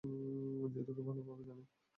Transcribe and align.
যে 0.73 0.81
তোকে 0.87 1.01
ভালোভাবে 1.07 1.43
জানে। 1.43 1.63